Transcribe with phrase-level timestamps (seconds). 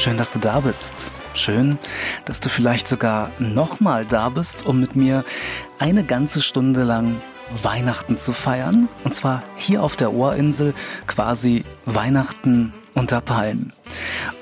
[0.00, 1.12] Schön, dass du da bist.
[1.34, 1.78] Schön,
[2.24, 5.22] dass du vielleicht sogar nochmal da bist, um mit mir
[5.78, 7.20] eine ganze Stunde lang
[7.62, 8.88] Weihnachten zu feiern.
[9.04, 10.72] Und zwar hier auf der Ohrinsel
[11.06, 13.74] quasi Weihnachten unter Palmen.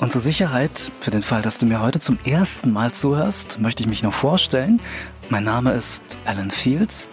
[0.01, 3.83] Und zur Sicherheit, für den Fall, dass du mir heute zum ersten Mal zuhörst, möchte
[3.83, 4.81] ich mich noch vorstellen.
[5.29, 7.09] Mein Name ist Alan Fields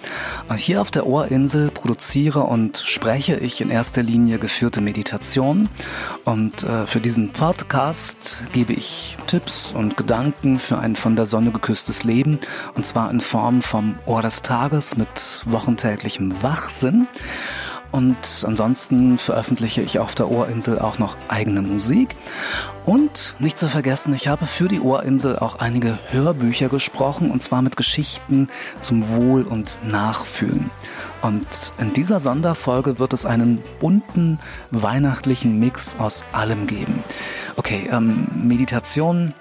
[0.48, 5.68] und hier auf der Ohrinsel produziere und spreche ich in erster Linie geführte Meditation
[6.24, 11.52] und äh, für diesen Podcast gebe ich Tipps und Gedanken für ein von der Sonne
[11.52, 12.40] geküsstes Leben
[12.76, 17.08] und zwar in Form vom Ohr des Tages mit wochentäglichem Wachsinn.
[17.96, 22.18] Und ansonsten veröffentliche ich auf der Ohrinsel auch noch eigene Musik.
[22.86, 27.62] Und nicht zu vergessen, ich habe für die Ohrinsel auch einige Hörbücher gesprochen, und zwar
[27.62, 28.50] mit Geschichten
[28.82, 30.72] zum Wohl- und Nachfühlen.
[31.22, 34.40] Und in dieser Sonderfolge wird es einen bunten
[34.72, 37.02] weihnachtlichen Mix aus allem geben.
[37.56, 39.34] Okay, ähm, Meditation,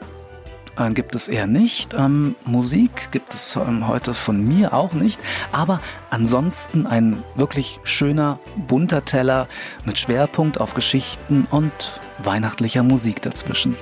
[0.77, 1.95] äh, gibt es eher nicht.
[1.95, 5.21] Ähm, Musik gibt es ähm, heute von mir auch nicht.
[5.53, 5.81] Aber
[6.11, 9.49] ansonsten ein wirklich schöner, bunter Teller
[9.85, 11.73] mit Schwerpunkt auf Geschichten und
[12.19, 13.77] weihnachtlicher Musik dazwischen.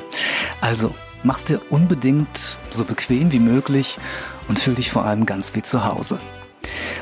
[0.61, 3.99] Also, mach's dir unbedingt so bequem wie möglich
[4.49, 6.19] und fühl dich vor allem ganz wie zu Hause.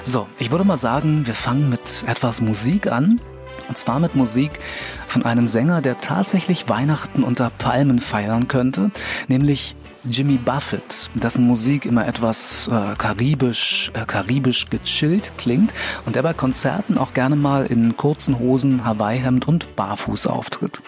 [0.03, 3.21] So, ich würde mal sagen, wir fangen mit etwas Musik an.
[3.69, 4.59] Und zwar mit Musik
[5.07, 8.91] von einem Sänger, der tatsächlich Weihnachten unter Palmen feiern könnte,
[9.29, 15.75] nämlich Jimmy Buffett, dessen Musik immer etwas äh, karibisch, äh, karibisch gechillt klingt
[16.07, 20.81] und der bei Konzerten auch gerne mal in kurzen Hosen, Hawaii-Hemd und Barfuß auftritt.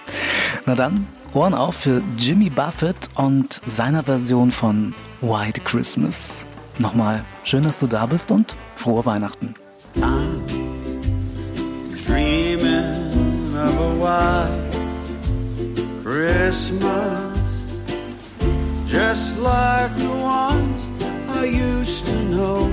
[0.64, 6.46] Na dann, Ohren auf für Jimmy Buffett und seiner Version von White Christmas.
[6.78, 9.54] Nochmal, schön, dass du da bist und frohe Weihnachten.
[9.96, 10.40] I'm
[12.06, 14.72] dreaming of a white
[16.02, 17.31] Christmas
[19.12, 20.88] just like the ones
[21.28, 22.64] I used to know,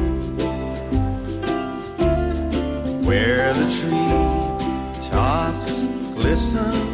[3.03, 5.83] where the tree tops
[6.15, 6.88] glisten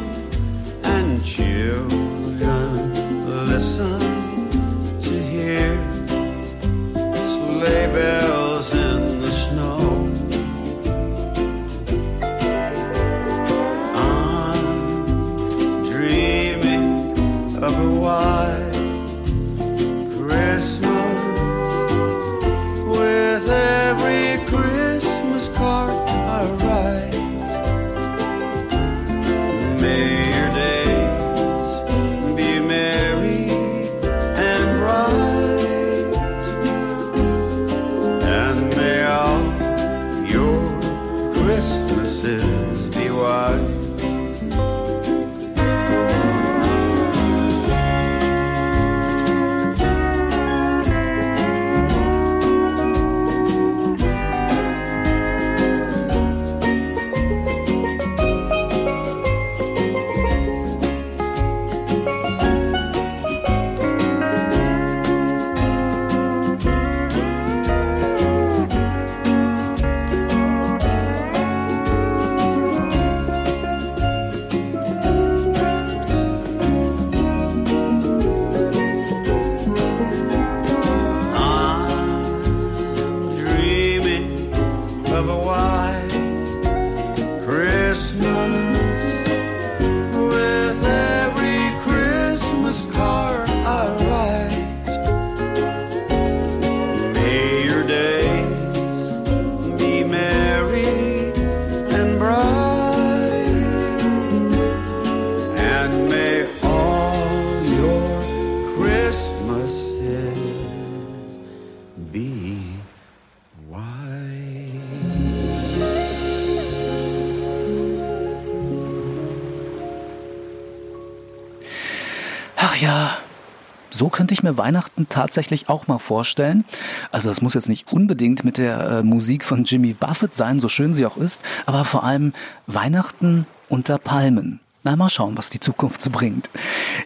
[124.45, 126.63] mir Weihnachten tatsächlich auch mal vorstellen.
[127.11, 130.69] Also es muss jetzt nicht unbedingt mit der äh, Musik von Jimmy Buffett sein, so
[130.69, 132.33] schön sie auch ist, aber vor allem
[132.67, 134.59] Weihnachten unter Palmen.
[134.85, 136.51] Na, mal schauen, was die Zukunft so bringt.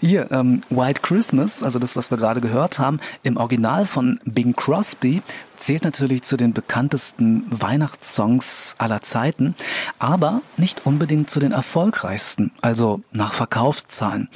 [0.01, 4.53] Hier, ähm, White Christmas, also das, was wir gerade gehört haben, im Original von Bing
[4.53, 5.21] Crosby,
[5.55, 9.55] zählt natürlich zu den bekanntesten Weihnachtssongs aller Zeiten,
[9.97, 14.27] aber nicht unbedingt zu den erfolgreichsten, also nach Verkaufszahlen.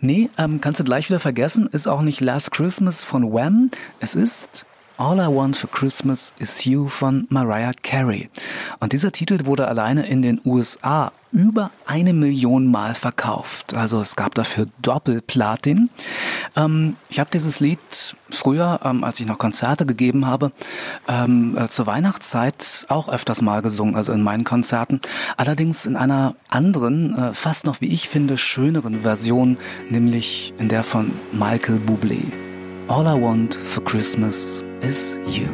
[0.00, 4.16] Nee, ähm, kannst du gleich wieder vergessen, ist auch nicht Last Christmas von Wham, es
[4.16, 4.66] ist
[4.98, 8.30] All I Want for Christmas is You von Mariah Carey.
[8.80, 13.74] Und dieser Titel wurde alleine in den USA über eine Million Mal verkauft.
[13.74, 15.88] Also es gab dafür Doppelplatin.
[16.56, 17.78] Ähm, ich habe dieses Lied
[18.28, 20.50] früher, ähm, als ich noch Konzerte gegeben habe,
[21.06, 25.00] ähm, äh, zur Weihnachtszeit auch öfters mal gesungen, also in meinen Konzerten.
[25.36, 29.58] Allerdings in einer anderen, äh, fast noch wie ich finde, schöneren Version,
[29.90, 32.32] nämlich in der von Michael Bublé.
[32.88, 35.48] All I want for Christmas is you.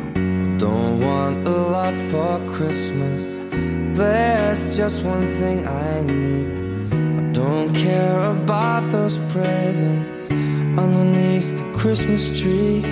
[0.59, 3.39] Don't want a lot for Christmas.
[3.97, 6.49] There's just one thing I need.
[6.93, 10.31] I don't care about those presents
[10.79, 12.83] underneath the Christmas tree.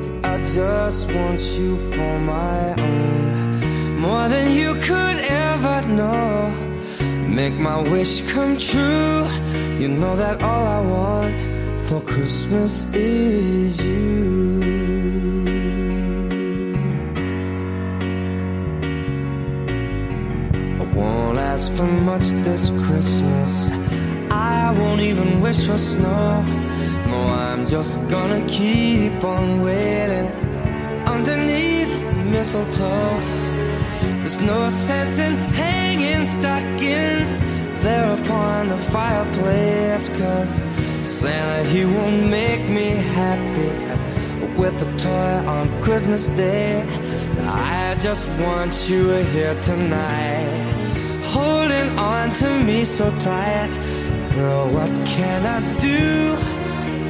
[0.00, 3.98] So I just want you for my own.
[3.98, 6.50] More than you could ever know.
[7.26, 9.26] Make my wish come true.
[9.78, 15.39] You know that all I want for Christmas is you.
[21.60, 23.70] Ask for much this Christmas.
[24.30, 26.40] I won't even wish for snow.
[27.10, 27.18] No,
[27.48, 30.28] I'm just gonna keep on waiting
[31.14, 33.16] underneath the mistletoe.
[34.20, 37.30] There's no sense in hanging stockings
[37.84, 40.50] there upon the fireplace, cause
[41.06, 43.70] Santa, he won't make me happy
[44.60, 46.82] with a toy on Christmas Day.
[47.42, 49.02] I just want you
[49.34, 50.49] here tonight
[51.98, 53.70] on to me so tight.
[54.34, 56.38] Girl, what can I do?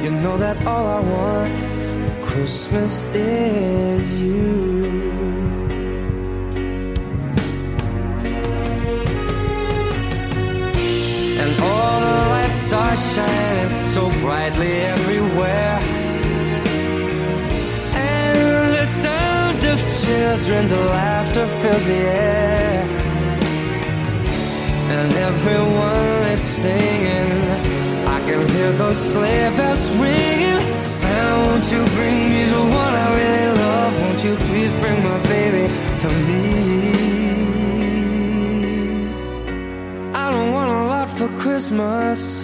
[0.03, 1.53] You know that all I want
[2.09, 4.81] for Christmas is you.
[11.41, 15.79] And all the lights are shining so brightly everywhere.
[17.93, 23.00] And the sound of children's laughter fills the air
[24.91, 27.31] and everyone is singing.
[28.15, 30.61] I can hear those sleigh bells ringing.
[30.79, 33.93] Santa, won't you bring me the one I really love?
[34.01, 35.65] Won't you please bring my baby
[36.03, 36.43] to me?
[40.23, 42.43] I don't want a lot for Christmas.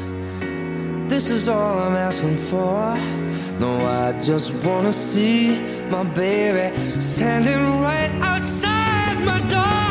[1.12, 2.80] This is all I'm asking for.
[3.60, 3.72] No,
[4.04, 5.60] I just wanna see
[5.90, 6.68] my baby
[7.00, 9.87] standing right outside my door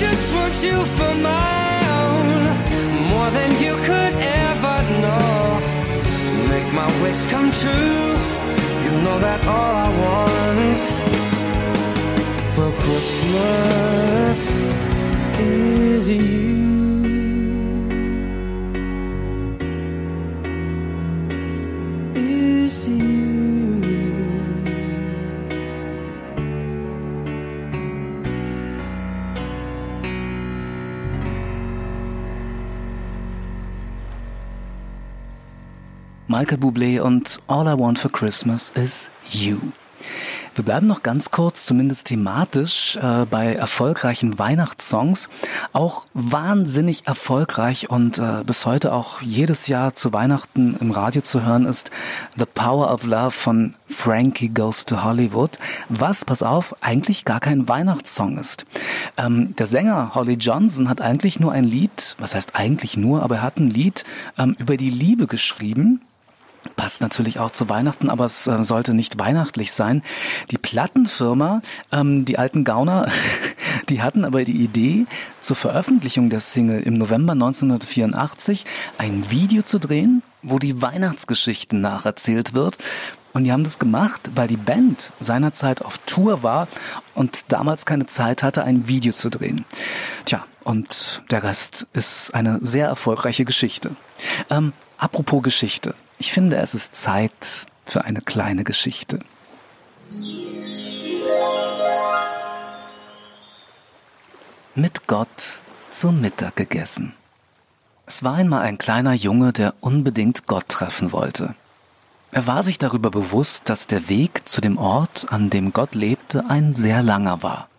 [0.00, 2.42] just want you for my own,
[3.12, 4.14] more than you could
[4.46, 5.60] ever know.
[6.48, 8.16] Make my wish come true.
[8.84, 10.78] You know that all I want
[12.56, 14.40] for Christmas
[15.38, 16.69] is you.
[36.40, 39.58] Michael Bublé und All I Want for Christmas is You.
[40.54, 45.28] Wir bleiben noch ganz kurz, zumindest thematisch, äh, bei erfolgreichen Weihnachtssongs.
[45.74, 51.44] Auch wahnsinnig erfolgreich und äh, bis heute auch jedes Jahr zu Weihnachten im Radio zu
[51.44, 51.90] hören ist
[52.38, 55.58] The Power of Love von Frankie Goes to Hollywood,
[55.90, 58.64] was, pass auf, eigentlich gar kein Weihnachtssong ist.
[59.18, 63.36] Ähm, der Sänger Holly Johnson hat eigentlich nur ein Lied, was heißt eigentlich nur, aber
[63.36, 64.04] er hat ein Lied
[64.38, 66.00] ähm, über die Liebe geschrieben
[66.76, 70.02] Passt natürlich auch zu Weihnachten, aber es äh, sollte nicht weihnachtlich sein.
[70.50, 71.62] Die Plattenfirma,
[71.92, 73.08] ähm, die alten Gauner,
[73.88, 75.06] die hatten aber die Idee,
[75.40, 78.64] zur Veröffentlichung der Single im November 1984
[78.98, 82.78] ein Video zu drehen, wo die Weihnachtsgeschichten nacherzählt wird.
[83.32, 86.66] Und die haben das gemacht, weil die Band seinerzeit auf Tour war
[87.14, 89.64] und damals keine Zeit hatte, ein Video zu drehen.
[90.24, 93.94] Tja, und der Rest ist eine sehr erfolgreiche Geschichte.
[94.50, 95.94] Ähm, apropos Geschichte.
[96.20, 99.20] Ich finde, es ist Zeit für eine kleine Geschichte.
[104.74, 107.14] Mit Gott zum Mittag gegessen.
[108.04, 111.54] Es war einmal ein kleiner Junge, der unbedingt Gott treffen wollte.
[112.32, 116.44] Er war sich darüber bewusst, dass der Weg zu dem Ort, an dem Gott lebte,
[116.50, 117.70] ein sehr langer war.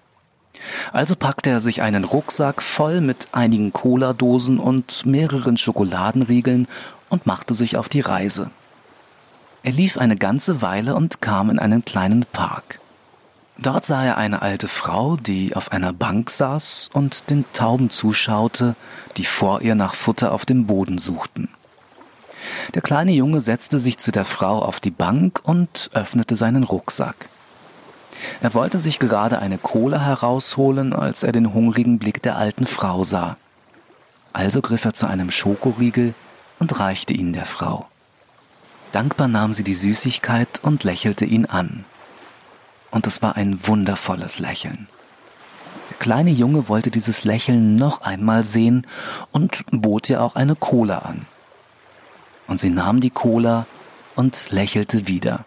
[0.91, 6.67] Also packte er sich einen Rucksack voll mit einigen Cola-Dosen und mehreren Schokoladenriegeln
[7.11, 8.49] und machte sich auf die Reise.
[9.63, 12.79] Er lief eine ganze Weile und kam in einen kleinen Park.
[13.59, 18.75] Dort sah er eine alte Frau, die auf einer Bank saß und den Tauben zuschaute,
[19.17, 21.49] die vor ihr nach Futter auf dem Boden suchten.
[22.73, 27.29] Der kleine Junge setzte sich zu der Frau auf die Bank und öffnete seinen Rucksack.
[28.41, 33.03] Er wollte sich gerade eine Cola herausholen, als er den hungrigen Blick der alten Frau
[33.03, 33.37] sah.
[34.33, 36.15] Also griff er zu einem Schokoriegel
[36.61, 37.87] und reichte ihn der Frau.
[38.91, 41.85] Dankbar nahm sie die Süßigkeit und lächelte ihn an.
[42.91, 44.87] Und es war ein wundervolles Lächeln.
[45.89, 48.85] Der kleine Junge wollte dieses Lächeln noch einmal sehen
[49.31, 51.25] und bot ihr auch eine Cola an.
[52.47, 53.65] Und sie nahm die Cola
[54.15, 55.45] und lächelte wieder,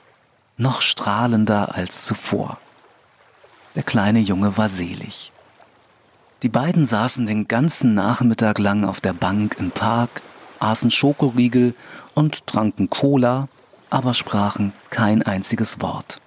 [0.56, 2.58] noch strahlender als zuvor.
[3.76, 5.30] Der kleine Junge war selig.
[6.42, 10.22] Die beiden saßen den ganzen Nachmittag lang auf der Bank im Park,
[10.64, 11.74] aßen Schokoriegel
[12.14, 13.48] und tranken Cola,
[13.90, 16.20] aber sprachen kein einziges Wort.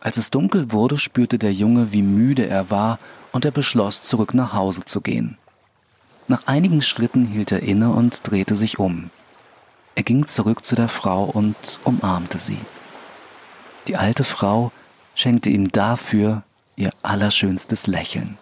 [0.00, 2.98] Als es dunkel wurde, spürte der Junge, wie müde er war,
[3.32, 5.38] und er beschloss, zurück nach Hause zu gehen.
[6.28, 9.10] Nach einigen Schritten hielt er inne und drehte sich um.
[9.94, 12.58] Er ging zurück zu der Frau und umarmte sie.
[13.88, 14.72] Die alte Frau
[15.14, 16.42] schenkte ihm dafür
[16.76, 18.38] ihr allerschönstes Lächeln.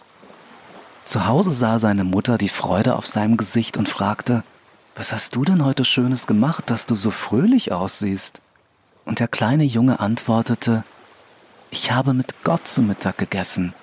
[1.05, 4.45] Zu Hause sah seine Mutter die Freude auf seinem Gesicht und fragte,
[4.95, 8.41] was hast du denn heute Schönes gemacht, dass du so fröhlich aussiehst?
[9.05, 10.85] Und der kleine Junge antwortete,
[11.71, 13.75] ich habe mit Gott zu Mittag gegessen.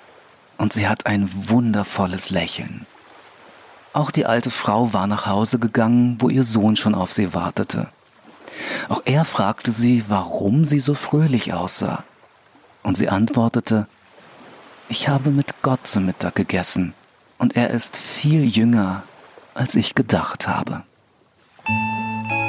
[0.57, 2.85] Und sie hat ein wundervolles Lächeln.
[3.93, 7.89] Auch die alte Frau war nach Hause gegangen, wo ihr Sohn schon auf sie wartete.
[8.89, 12.03] Auch er fragte sie, warum sie so fröhlich aussah.
[12.83, 13.87] Und sie antwortete,
[14.89, 16.93] ich habe mit Gott zu Mittag gegessen,
[17.37, 19.03] und er ist viel jünger,
[19.53, 20.83] als ich gedacht habe.
[21.69, 22.46] うん。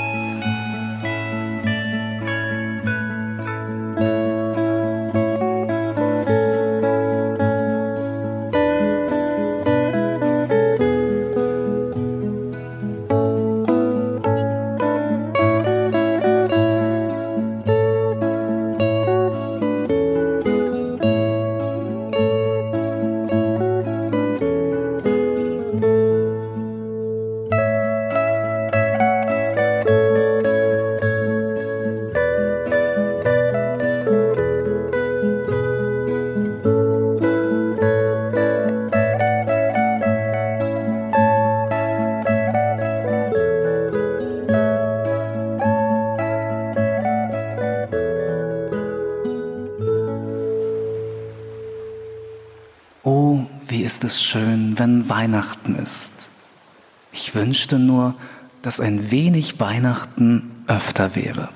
[57.68, 58.14] Wünschte nur,
[58.62, 61.50] dass ein wenig Weihnachten öfter wäre.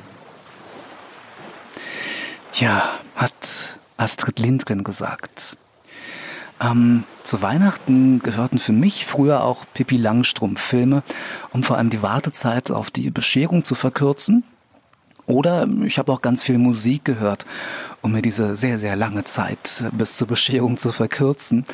[2.54, 2.82] Ja,
[3.16, 5.56] hat Astrid Lindgren gesagt.
[6.60, 11.02] Ähm, zu Weihnachten gehörten für mich früher auch Pippi Langstrumpf-Filme,
[11.50, 14.44] um vor allem die Wartezeit auf die Bescherung zu verkürzen.
[15.24, 17.46] Oder ich habe auch ganz viel Musik gehört,
[18.02, 21.64] um mir diese sehr, sehr lange Zeit bis zur Bescherung zu verkürzen.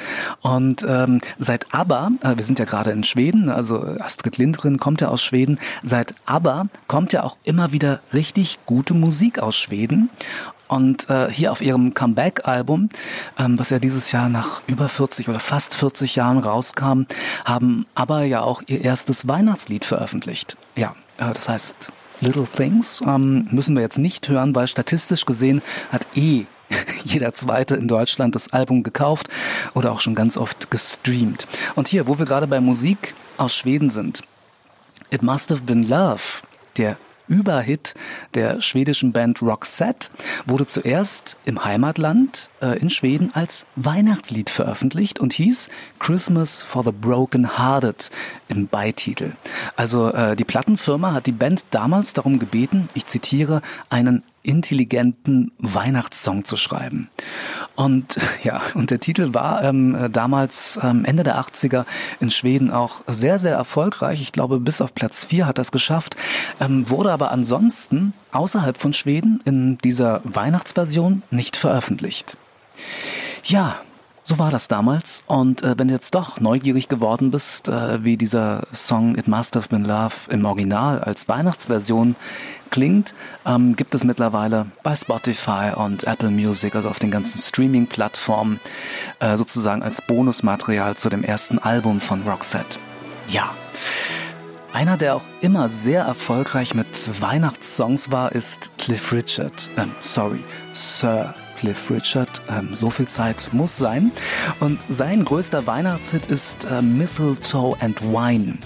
[0.41, 5.01] Und ähm, seit ABBA, äh, wir sind ja gerade in Schweden, also Astrid Lindgren kommt
[5.01, 10.11] ja aus Schweden, seit ABBA kommt ja auch immer wieder richtig gute Musik aus Schweden.
[10.69, 12.91] Und äh, hier auf ihrem Comeback-Album,
[13.39, 17.05] ähm, was ja dieses Jahr nach über 40 oder fast 40 Jahren rauskam,
[17.47, 20.59] haben ABBA ja auch ihr erstes Weihnachtslied veröffentlicht.
[20.77, 25.63] Ja, äh, das heißt Little Things ähm, müssen wir jetzt nicht hören, weil statistisch gesehen
[25.93, 26.45] hat eh
[27.05, 29.29] jeder zweite in Deutschland das Album gekauft
[29.75, 31.47] oder auch schon ganz oft gestreamt.
[31.75, 34.23] Und hier, wo wir gerade bei Musik aus Schweden sind,
[35.11, 36.43] It Must Have Been Love,
[36.77, 36.97] der
[37.29, 37.95] Überhit
[38.35, 40.09] der schwedischen Band Roxette
[40.47, 45.69] wurde zuerst im Heimatland äh, in Schweden als Weihnachtslied veröffentlicht und hieß
[45.99, 48.11] Christmas for the Broken Hearted
[48.49, 49.37] im Beititel.
[49.77, 56.45] Also äh, die Plattenfirma hat die Band damals darum gebeten, ich zitiere, einen intelligenten Weihnachtssong
[56.45, 57.11] zu schreiben.
[57.77, 61.85] Und ja, und der Titel war ähm, damals ähm, Ende der 80er
[62.21, 64.21] in Schweden auch sehr, sehr erfolgreich.
[64.21, 66.17] Ich glaube, bis auf Platz 4 hat das geschafft,
[66.61, 72.37] ähm, wurde aber ansonsten außerhalb von Schweden in dieser Weihnachtsversion nicht veröffentlicht.
[73.45, 73.77] Ja,
[74.29, 75.25] so war das damals.
[75.27, 79.57] Und äh, wenn du jetzt doch neugierig geworden bist, äh, wie dieser Song It Must
[79.57, 82.15] Have Been Love im Original als Weihnachtsversion
[82.71, 83.15] klingt,
[83.47, 88.61] ähm, gibt es mittlerweile bei Spotify und Apple Music, also auf den ganzen Streaming-Plattformen,
[89.21, 92.79] äh, sozusagen als Bonusmaterial zu dem ersten Album von Roxette.
[93.29, 93.49] Ja.
[94.75, 99.71] Einer, der auch immer sehr erfolgreich mit Weihnachtssongs war, ist Cliff Richard.
[99.79, 100.41] Ähm, sorry,
[100.75, 102.41] Sir Cliff Richard.
[102.49, 104.13] Ähm, so viel Zeit muss sein.
[104.61, 108.59] Und sein größter Weihnachtshit ist äh, Mistletoe and Wine.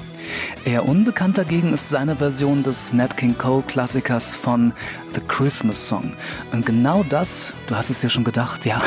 [0.65, 4.73] Eher unbekannt dagegen ist seine Version des Nat King Cole Klassikers von
[5.15, 6.13] The Christmas Song.
[6.53, 8.83] Und genau das, du hast es dir schon gedacht, ja,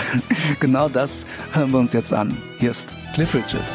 [0.60, 2.38] genau das hören wir uns jetzt an.
[2.60, 3.72] Hier ist Cliff Richard.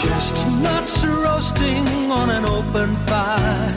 [0.00, 3.74] Chestnuts roasting on an open fire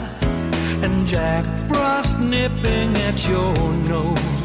[0.82, 4.39] and Jack Frost nipping at your nose.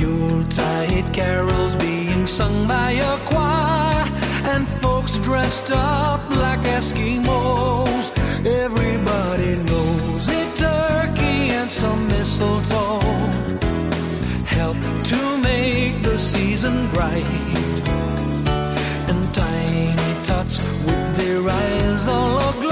[0.00, 4.06] Yuletide carols being sung by a choir
[4.52, 8.06] and folks dressed up like Eskimos.
[8.46, 13.00] Everybody knows a turkey and some mistletoe
[14.46, 14.78] help
[15.12, 17.26] to make the season bright.
[19.10, 22.69] And tiny tots with their eyes all aglow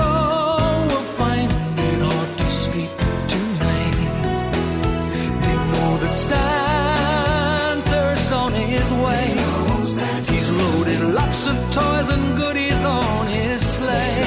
[11.79, 14.25] toys and goodies on his sleigh.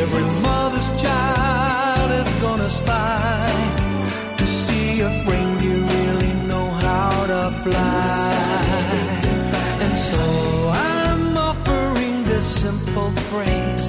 [0.00, 3.48] Every mother's child is gonna spy
[4.38, 8.48] to see if reindeer really know how to fly.
[9.84, 10.22] And so
[10.94, 13.88] I'm offering this simple phrase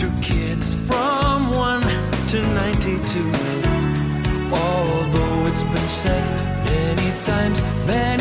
[0.00, 1.82] to kids from 1
[2.32, 3.30] to 92.
[4.64, 6.26] Although it's been said
[6.72, 8.19] many times, many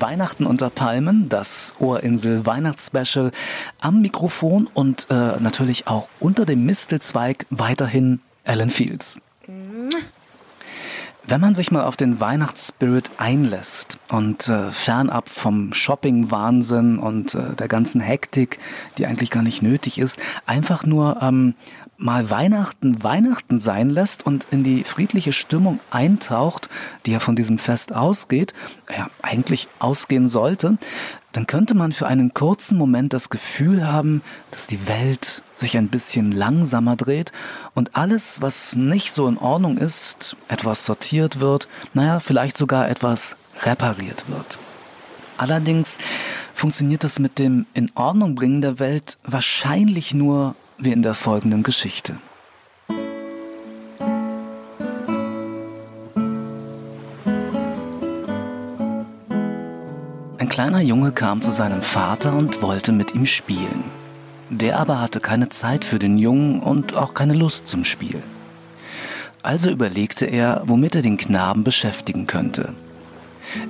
[0.00, 3.32] Weihnachten unter Palmen, das Ohrinsel Weihnachtsspecial
[3.80, 9.18] am Mikrofon und äh, natürlich auch unter dem Mistelzweig weiterhin Alan Fields.
[11.28, 17.56] Wenn man sich mal auf den Weihnachtsspirit einlässt und äh, fernab vom Shopping-Wahnsinn und äh,
[17.56, 18.60] der ganzen Hektik,
[18.96, 21.54] die eigentlich gar nicht nötig ist, einfach nur ähm,
[21.98, 26.68] mal Weihnachten Weihnachten sein lässt und in die friedliche Stimmung eintaucht,
[27.04, 28.54] die ja von diesem Fest ausgeht,
[28.94, 30.78] ja, eigentlich ausgehen sollte,
[31.32, 35.88] dann könnte man für einen kurzen Moment das Gefühl haben, dass die Welt sich ein
[35.88, 37.32] bisschen langsamer dreht
[37.74, 43.36] und alles, was nicht so in Ordnung ist, etwas sortiert wird, naja, vielleicht sogar etwas
[43.64, 44.58] repariert wird.
[45.36, 45.98] Allerdings
[46.54, 51.62] funktioniert das mit dem in Ordnung bringen der Welt wahrscheinlich nur wie in der folgenden
[51.62, 52.16] Geschichte.
[60.38, 63.84] Ein kleiner Junge kam zu seinem Vater und wollte mit ihm spielen.
[64.48, 68.22] Der aber hatte keine Zeit für den Jungen und auch keine Lust zum Spiel.
[69.42, 72.72] Also überlegte er, womit er den Knaben beschäftigen könnte.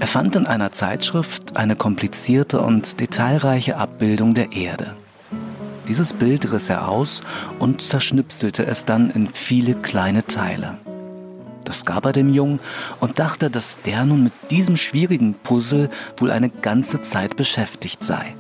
[0.01, 4.97] Er fand in einer Zeitschrift eine komplizierte und detailreiche Abbildung der Erde.
[5.89, 7.23] Dieses Bild riss er aus
[7.59, 10.79] und zerschnipselte es dann in viele kleine Teile.
[11.65, 12.61] Das gab er dem Jungen
[13.01, 18.35] und dachte, dass der nun mit diesem schwierigen Puzzle wohl eine ganze Zeit beschäftigt sei.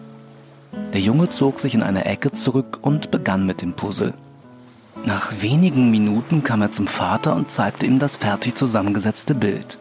[0.92, 4.14] Der Junge zog sich in eine Ecke zurück und begann mit dem Puzzle.
[5.04, 9.78] Nach wenigen Minuten kam er zum Vater und zeigte ihm das fertig zusammengesetzte Bild.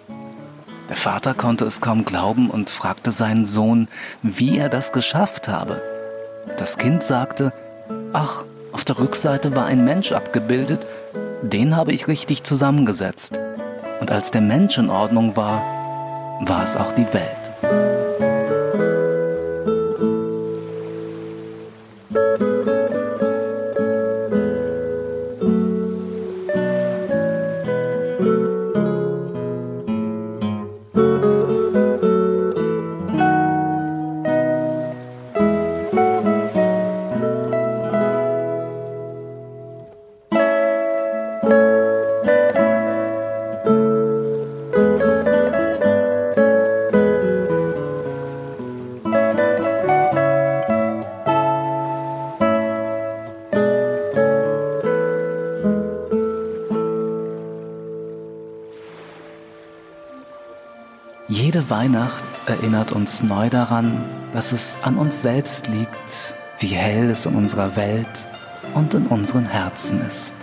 [0.89, 3.87] Der Vater konnte es kaum glauben und fragte seinen Sohn,
[4.21, 5.81] wie er das geschafft habe.
[6.57, 7.51] Das Kind sagte,
[8.13, 10.85] ach, auf der Rückseite war ein Mensch abgebildet,
[11.41, 13.39] den habe ich richtig zusammengesetzt.
[13.99, 15.61] Und als der Mensch in Ordnung war,
[16.41, 18.34] war es auch die Welt.
[61.85, 67.35] Weihnacht erinnert uns neu daran, dass es an uns selbst liegt, wie hell es in
[67.35, 68.25] unserer Welt
[68.73, 70.33] und in unseren Herzen ist.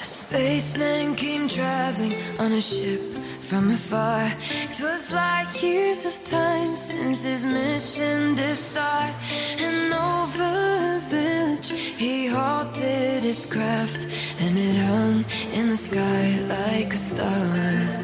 [0.00, 3.02] A spaceman came traveling on a ship
[3.42, 4.28] from afar.
[4.70, 9.12] It was like years of time since his mission did start.
[9.62, 14.08] And over a village he halted his craft,
[14.40, 18.01] and it hung in the sky like a star.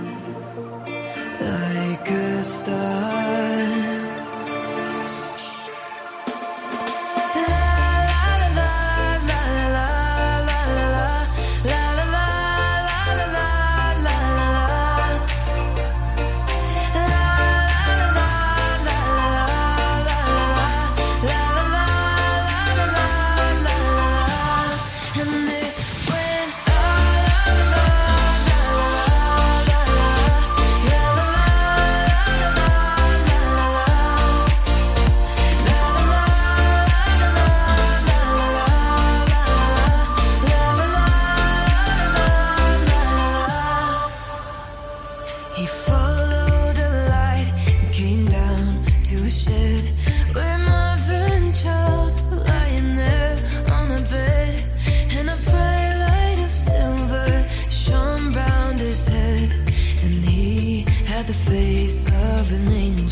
[61.59, 63.08] face of an angel.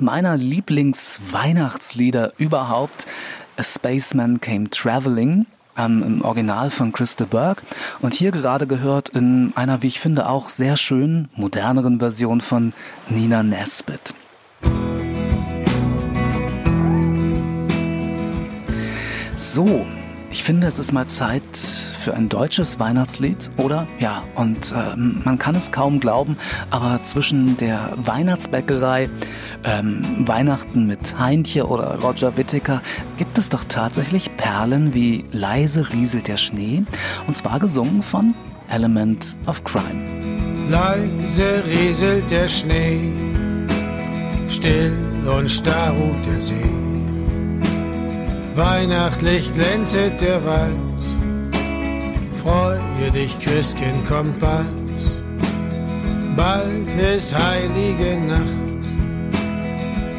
[0.00, 3.06] Meiner Lieblingsweihnachtslieder überhaupt.
[3.56, 7.62] A Spaceman Came Traveling ähm, im Original von Christa Burke
[8.00, 12.72] und hier gerade gehört in einer, wie ich finde, auch sehr schön moderneren Version von
[13.08, 14.14] Nina Nesbitt.
[19.36, 19.86] So,
[20.30, 23.86] Ich finde, es ist mal Zeit für ein deutsches Weihnachtslied, oder?
[23.98, 26.36] Ja, und äh, man kann es kaum glauben,
[26.70, 29.08] aber zwischen der Weihnachtsbäckerei,
[29.64, 32.82] ähm, Weihnachten mit Heintje oder Roger Whittaker
[33.16, 36.84] gibt es doch tatsächlich Perlen wie Leise rieselt der Schnee,
[37.26, 38.34] und zwar gesungen von
[38.68, 40.68] Element of Crime.
[40.68, 43.12] Leise rieselt der Schnee,
[44.50, 44.92] still
[45.26, 46.87] und starr ruht der See.
[48.58, 50.72] Weihnachtlich glänzet der Wald,
[52.42, 54.66] freue dich, Christkind kommt bald.
[56.34, 58.42] Bald ist heilige Nacht,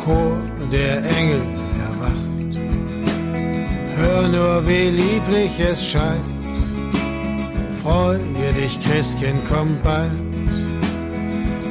[0.06, 0.38] Chor
[0.72, 1.42] der Engel
[1.90, 2.56] erwacht.
[3.98, 6.24] Hör nur, wie lieblich es scheint,
[7.84, 8.20] freue
[8.54, 10.18] dich, Christkind kommt bald.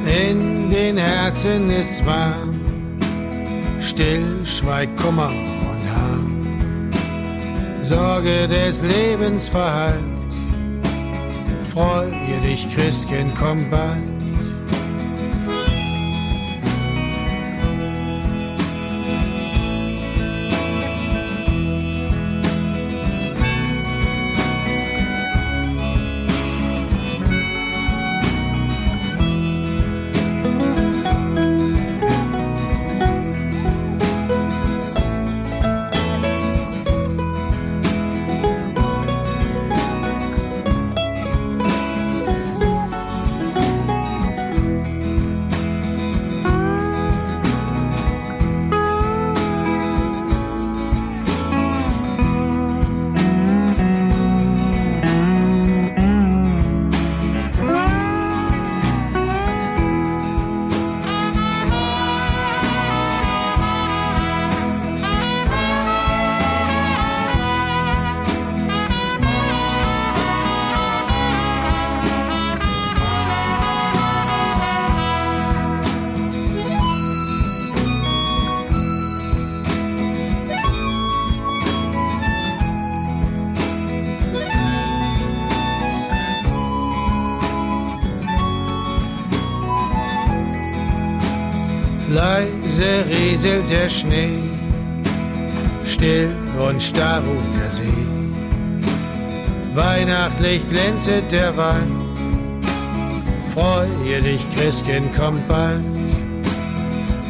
[0.05, 2.61] In den Herzen ist's warm,
[3.81, 5.31] still schweigt Kummer
[7.89, 9.95] Sorge des Lebens verhallt.
[11.73, 14.18] Freue dich, Christkind, komm bald.
[93.39, 94.37] Rieselt der Schnee,
[95.85, 97.83] still und starr ruht der See.
[99.73, 102.01] Weihnachtlich glänzet der Wald,
[103.53, 105.85] freue dich, Christkind kommt bald.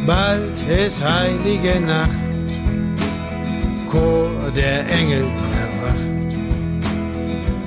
[0.08, 2.10] Bald ist heilige Nacht,
[3.92, 5.28] Chor der Engel
[5.62, 6.34] erwacht.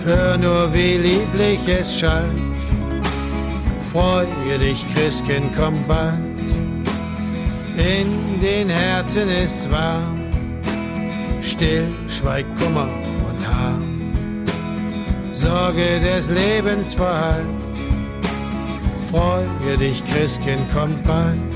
[0.05, 2.43] Hör nur, wie lieblich es schallt,
[3.93, 6.32] freue dich, Christkind kommt bald
[7.77, 10.21] in den Herzen ist's warm,
[11.43, 12.89] still schweigt Kummer
[13.29, 14.45] und Harm.
[15.33, 17.47] Sorge des Lebens verhallt,
[19.11, 21.52] freue dich, Christkind kommt bald.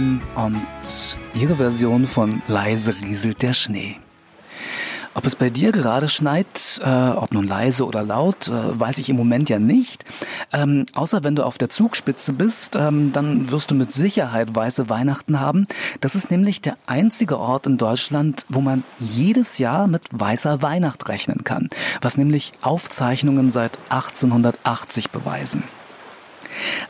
[0.00, 0.66] Crime und
[1.34, 3.98] ihre Version von Leise rieselt der Schnee.
[5.12, 9.10] Ob es bei dir gerade schneit, äh, ob nun leise oder laut, äh, weiß ich
[9.10, 10.04] im Moment ja nicht.
[10.52, 14.88] Ähm, außer wenn du auf der Zugspitze bist, ähm, dann wirst du mit Sicherheit weiße
[14.88, 15.66] Weihnachten haben.
[16.00, 21.08] Das ist nämlich der einzige Ort in Deutschland, wo man jedes Jahr mit weißer Weihnacht
[21.08, 21.68] rechnen kann,
[22.00, 25.64] was nämlich Aufzeichnungen seit 1880 beweisen.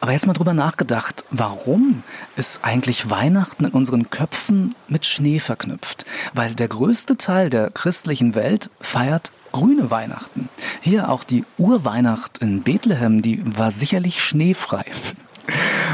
[0.01, 2.03] Aber jetzt mal drüber nachgedacht, warum
[2.37, 6.05] ist eigentlich Weihnachten in unseren Köpfen mit Schnee verknüpft?
[6.35, 10.49] Weil der größte Teil der christlichen Welt feiert grüne Weihnachten.
[10.81, 14.85] Hier auch die Urweihnacht in Bethlehem, die war sicherlich schneefrei.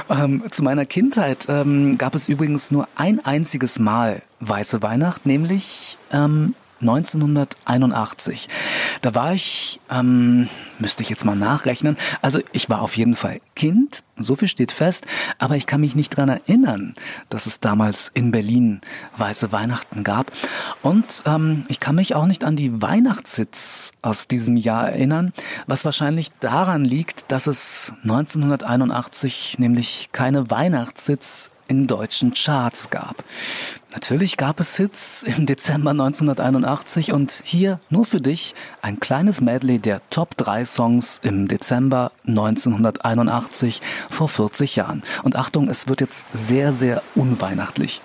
[0.09, 5.99] Ähm, zu meiner Kindheit ähm, gab es übrigens nur ein einziges Mal weiße Weihnacht, nämlich
[6.13, 6.55] ähm,
[6.89, 8.49] 1981.
[9.03, 13.41] Da war ich, ähm, müsste ich jetzt mal nachrechnen, also ich war auf jeden Fall
[13.55, 15.07] Kind, so viel steht fest,
[15.39, 16.95] aber ich kann mich nicht dran erinnern,
[17.29, 18.81] dass es damals in Berlin
[19.17, 20.31] weiße Weihnachten gab.
[20.83, 25.33] Und ähm, ich kann mich auch nicht an die Weihnachtshits aus diesem Jahr erinnern,
[25.67, 33.25] was wahrscheinlich daran liegt, dass es 1981 nämlich keine Weihnachtshits in deutschen Charts gab.
[33.93, 39.79] Natürlich gab es Hits im Dezember 1981 und hier nur für dich ein kleines Medley
[39.79, 45.03] der Top 3 Songs im Dezember 1981 vor 40 Jahren.
[45.23, 48.03] Und Achtung, es wird jetzt sehr, sehr unweihnachtlich.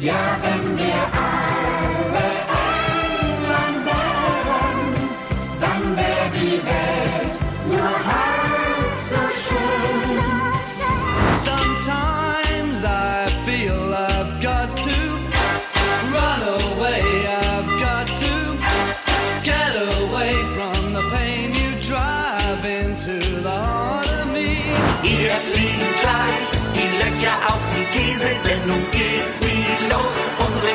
[0.00, 1.61] Ja, wenn wir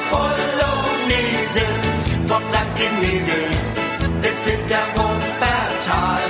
[0.09, 1.65] Polonaise
[2.27, 3.37] von Blankenese
[4.21, 6.21] bis hinter Wuppertal.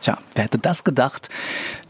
[0.00, 1.28] Tja, wer hätte das gedacht?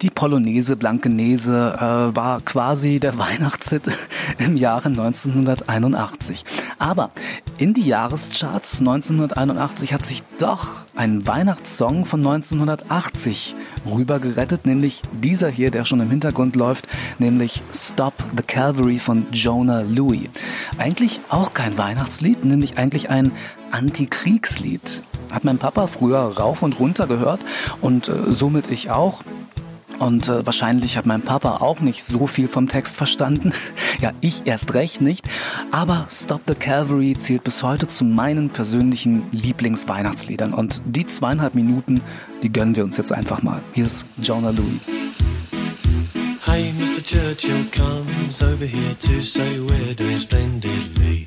[0.03, 3.91] Die Polonaise Blankenese äh, war quasi der Weihnachtshit
[4.39, 6.45] im Jahre 1981.
[6.79, 7.11] Aber
[7.59, 13.55] in die Jahrescharts 1981 hat sich doch ein Weihnachtssong von 1980
[13.95, 19.83] rübergerettet, nämlich dieser hier, der schon im Hintergrund läuft, nämlich Stop the Calvary von Jonah
[19.83, 20.31] Louie.
[20.79, 23.33] Eigentlich auch kein Weihnachtslied, nämlich eigentlich ein
[23.71, 25.03] Antikriegslied.
[25.31, 27.45] Hat mein Papa früher rauf und runter gehört
[27.83, 29.23] und äh, somit ich auch.
[30.01, 33.53] Und äh, wahrscheinlich hat mein Papa auch nicht so viel vom Text verstanden.
[34.01, 35.29] ja, ich erst recht nicht.
[35.73, 40.55] Aber Stop the Calvary zählt bis heute zu meinen persönlichen Lieblingsweihnachtsliedern.
[40.55, 42.01] Und die zweieinhalb Minuten,
[42.43, 43.61] die gönnen wir uns jetzt einfach mal.
[43.75, 44.81] Hier ist Jonah Louie.
[46.47, 47.03] Hey, Mr.
[47.03, 51.27] Churchill comes over here to say we're doing splendidly.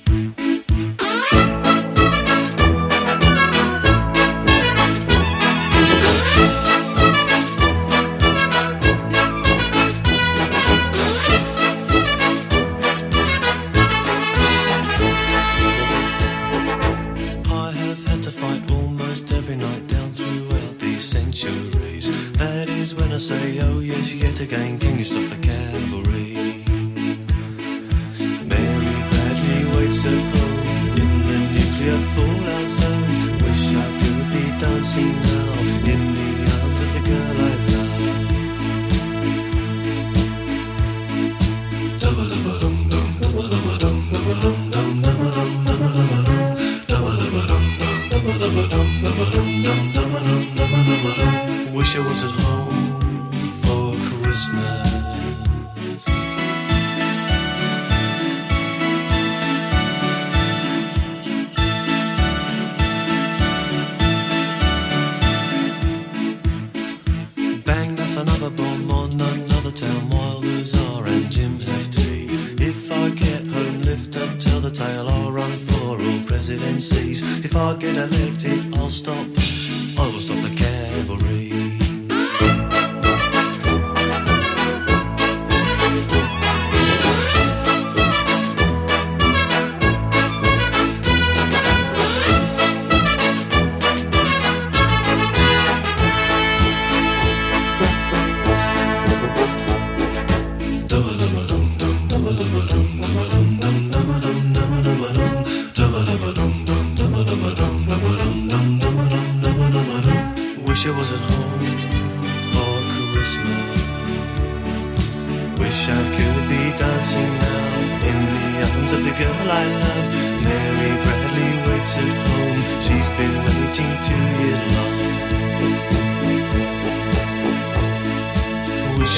[24.51, 24.80] gang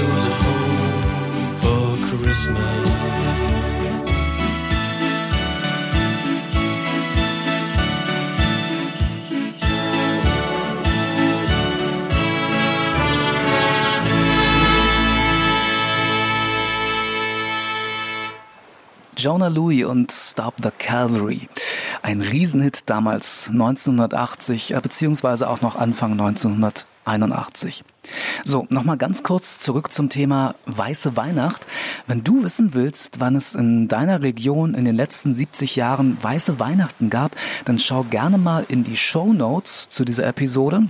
[0.01, 2.89] Was at home for Christmas.
[19.15, 21.47] Jonah Louis und Stop the Calvary.
[22.01, 27.83] Ein Riesenhit damals 1980, äh, beziehungsweise auch noch Anfang 1981.
[28.43, 31.65] So, nochmal ganz kurz zurück zum Thema Weiße Weihnacht.
[32.07, 36.59] Wenn du wissen willst, wann es in deiner Region in den letzten 70 Jahren Weiße
[36.59, 37.35] Weihnachten gab,
[37.65, 40.87] dann schau gerne mal in die Show Notes zu dieser Episode.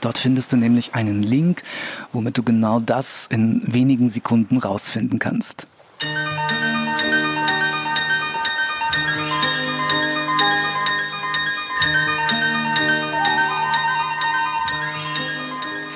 [0.00, 1.62] Dort findest du nämlich einen Link,
[2.12, 5.68] womit du genau das in wenigen Sekunden rausfinden kannst.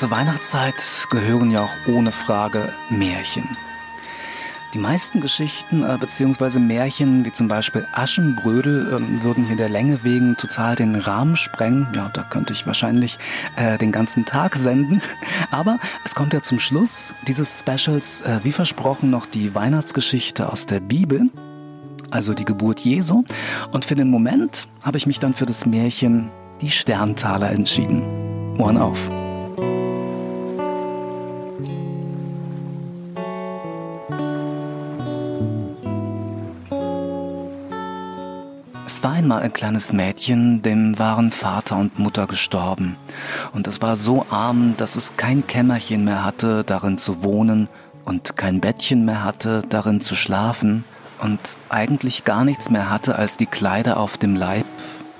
[0.00, 3.58] Zur Weihnachtszeit gehören ja auch ohne Frage Märchen.
[4.72, 6.58] Die meisten Geschichten äh, bzw.
[6.58, 11.86] Märchen, wie zum Beispiel Aschenbrödel, äh, würden hier der Länge wegen total den Rahmen sprengen.
[11.94, 13.18] Ja, da könnte ich wahrscheinlich
[13.56, 15.02] äh, den ganzen Tag senden.
[15.50, 20.64] Aber es kommt ja zum Schluss dieses Specials, äh, wie versprochen, noch die Weihnachtsgeschichte aus
[20.64, 21.30] der Bibel,
[22.10, 23.24] also die Geburt Jesu.
[23.70, 26.30] Und für den Moment habe ich mich dann für das Märchen
[26.62, 28.56] Die Sterntaler entschieden.
[28.58, 29.10] Ohren auf.
[39.00, 42.98] Es war einmal ein kleines Mädchen, dem waren Vater und Mutter gestorben.
[43.54, 47.70] Und es war so arm, dass es kein Kämmerchen mehr hatte, darin zu wohnen
[48.04, 50.84] und kein Bettchen mehr hatte, darin zu schlafen
[51.22, 51.40] und
[51.70, 54.66] eigentlich gar nichts mehr hatte als die Kleider auf dem Leib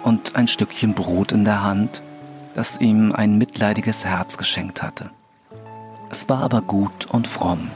[0.03, 2.03] und ein Stückchen Brot in der Hand,
[2.53, 5.09] das ihm ein mitleidiges Herz geschenkt hatte.
[6.11, 7.70] Es war aber gut und fromm.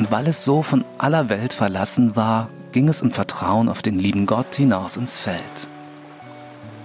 [0.00, 3.98] Und weil es so von aller Welt verlassen war, ging es im Vertrauen auf den
[3.98, 5.68] lieben Gott hinaus ins Feld.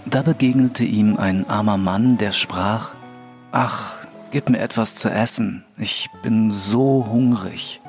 [0.06, 2.96] Da begegnete ihm ein armer Mann, der sprach,
[3.52, 3.94] Ach,
[4.32, 7.82] gib mir etwas zu essen, ich bin so hungrig.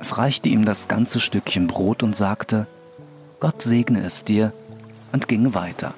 [0.00, 2.66] Es reichte ihm das ganze Stückchen Brot und sagte,
[3.40, 4.52] Gott segne es dir,
[5.12, 5.94] und ging weiter.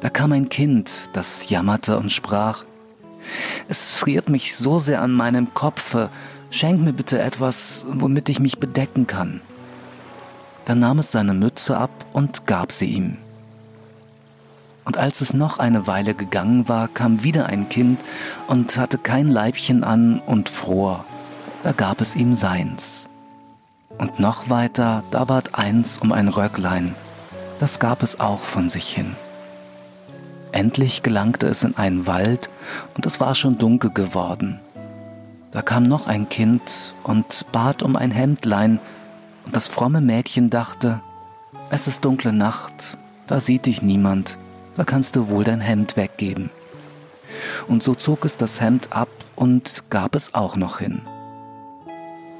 [0.00, 2.64] Da kam ein Kind, das jammerte und sprach,
[3.66, 6.10] Es friert mich so sehr an meinem Kopfe,
[6.56, 9.42] Schenk mir bitte etwas, womit ich mich bedecken kann.
[10.64, 13.18] Dann nahm es seine Mütze ab und gab sie ihm.
[14.86, 18.02] Und als es noch eine Weile gegangen war, kam wieder ein Kind
[18.46, 21.04] und hatte kein Leibchen an und fror.
[21.62, 23.10] Da gab es ihm seins.
[23.98, 26.94] Und noch weiter, da bat eins um ein Röcklein.
[27.58, 29.14] Das gab es auch von sich hin.
[30.52, 32.48] Endlich gelangte es in einen Wald
[32.94, 34.60] und es war schon dunkel geworden.
[35.52, 38.78] Da kam noch ein Kind und bat um ein Hemdlein,
[39.44, 41.00] und das fromme Mädchen dachte,
[41.70, 44.38] es ist dunkle Nacht, da sieht dich niemand,
[44.76, 46.50] da kannst du wohl dein Hemd weggeben.
[47.68, 51.02] Und so zog es das Hemd ab und gab es auch noch hin.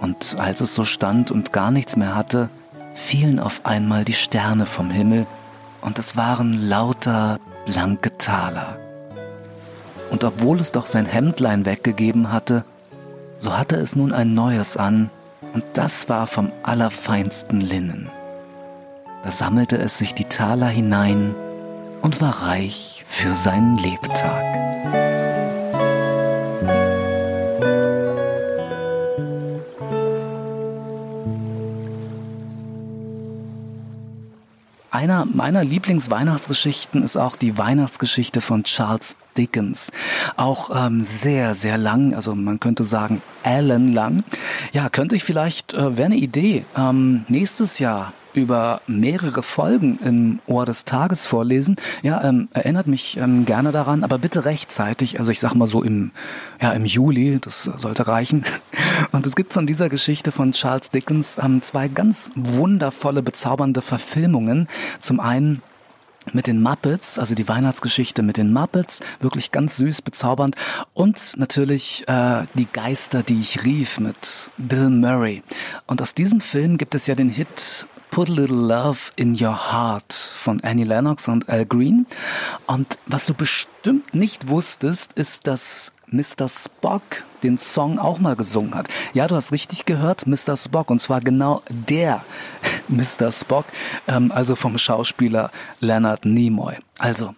[0.00, 2.50] Und als es so stand und gar nichts mehr hatte,
[2.94, 5.26] fielen auf einmal die Sterne vom Himmel,
[5.80, 8.78] und es waren lauter blanke Taler.
[10.10, 12.64] Und obwohl es doch sein Hemdlein weggegeben hatte,
[13.38, 15.10] so hatte es nun ein neues an,
[15.52, 18.10] und das war vom allerfeinsten Linnen.
[19.22, 21.34] Da sammelte es sich die Taler hinein
[22.02, 24.55] und war reich für seinen Lebtag.
[34.96, 39.92] Einer meiner Lieblingsweihnachtsgeschichten ist auch die Weihnachtsgeschichte von Charles Dickens.
[40.38, 44.24] Auch ähm, sehr, sehr lang, also man könnte sagen ellenlang.
[44.72, 50.40] Ja, könnte ich vielleicht, äh, wäre eine Idee, ähm, nächstes Jahr über mehrere Folgen im
[50.46, 51.76] Ohr des Tages vorlesen.
[52.02, 55.18] Ja, ähm, erinnert mich ähm, gerne daran, aber bitte rechtzeitig.
[55.18, 56.12] Also ich sag mal so im,
[56.60, 58.44] ja, im Juli, das sollte reichen.
[59.12, 64.68] Und es gibt von dieser Geschichte von Charles Dickens ähm, zwei ganz wundervolle, bezaubernde Verfilmungen.
[65.00, 65.62] Zum einen
[66.32, 70.56] mit den Muppets, also die Weihnachtsgeschichte mit den Muppets, wirklich ganz süß, bezaubernd.
[70.92, 75.42] Und natürlich äh, die Geister, die ich rief mit Bill Murray.
[75.86, 79.70] Und aus diesem Film gibt es ja den Hit Put a Little Love in Your
[79.70, 82.06] Heart von Annie Lennox und Al Green.
[82.66, 86.48] Und was du bestimmt nicht wusstest, ist, dass Mr.
[86.48, 87.02] Spock
[87.42, 88.88] den Song auch mal gesungen hat.
[89.12, 90.56] Ja, du hast richtig gehört, Mr.
[90.56, 92.24] Spock, und zwar genau der
[92.88, 93.30] Mr.
[93.30, 93.66] Spock,
[94.08, 95.50] ähm, also vom Schauspieler
[95.80, 96.76] Leonard Nimoy.
[96.96, 97.34] Also,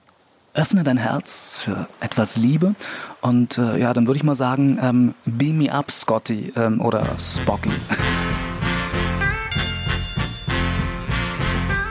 [0.54, 2.76] öffne dein Herz für etwas Liebe
[3.20, 7.18] und äh, ja, dann würde ich mal sagen, ähm, beam me up, Scotty ähm, oder
[7.18, 7.72] Spocky.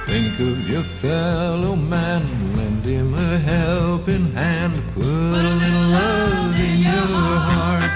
[0.07, 2.23] Think of your fellow man,
[2.55, 7.17] lend him a helping hand, put a little love in your
[7.51, 7.91] heart.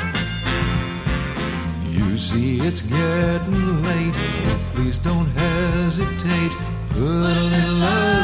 [1.88, 4.14] You see it's getting late,
[4.76, 6.52] please don't hesitate.
[6.90, 8.21] Put a little love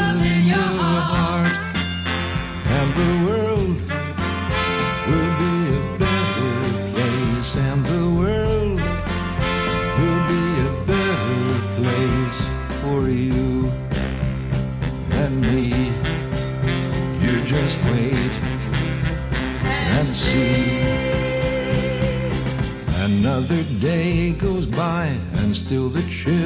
[25.68, 26.37] still the children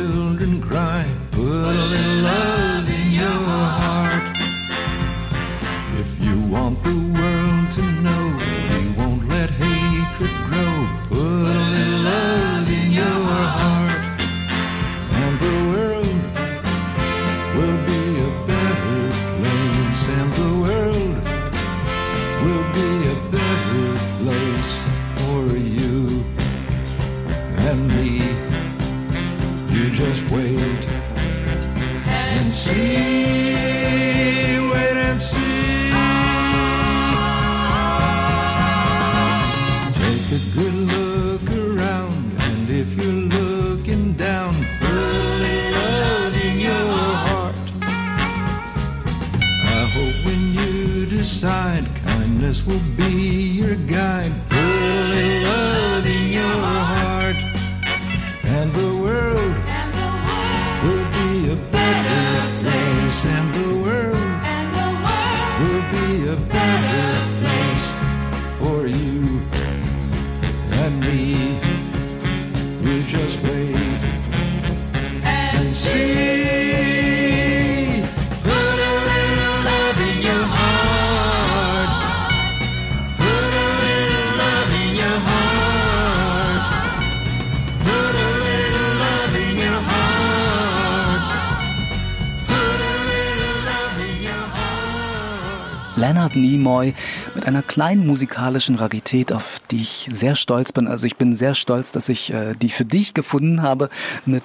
[96.73, 96.95] Nimoy
[97.35, 100.89] mit einer kleinen musikalischen Rarität, auf die ich sehr stolz bin.
[100.89, 103.89] Also ich bin sehr stolz, dass ich äh, die für dich gefunden habe
[104.25, 104.43] mit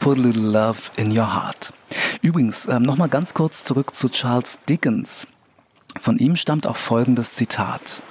[0.00, 1.72] Put a Little Love in Your Heart.
[2.22, 5.26] Übrigens, ähm, nochmal ganz kurz zurück zu Charles Dickens.
[5.98, 8.02] Von ihm stammt auch folgendes Zitat.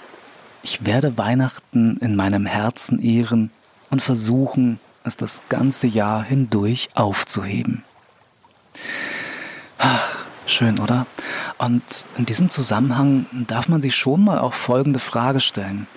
[0.63, 3.51] Ich werde Weihnachten in meinem Herzen ehren
[3.89, 7.83] und versuchen, es das ganze Jahr hindurch aufzuheben.
[10.49, 11.05] Schön, oder?
[11.57, 15.87] Und in diesem Zusammenhang darf man sich schon mal auch folgende Frage stellen.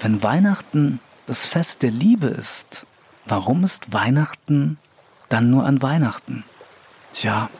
[0.00, 2.86] Wenn Weihnachten das Fest der Liebe ist,
[3.26, 4.78] warum ist Weihnachten
[5.28, 6.44] dann nur an Weihnachten?
[7.10, 7.50] Tja,